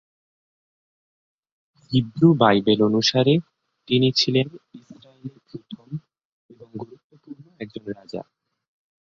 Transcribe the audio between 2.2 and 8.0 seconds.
Bible অনুসারে, তিনি ছিলেন ইসরায়েলের প্রথম এবং গুরুত্বপূর্ণ একজন